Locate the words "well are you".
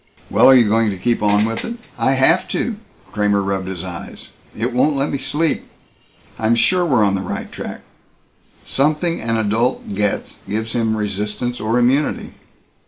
0.31-0.67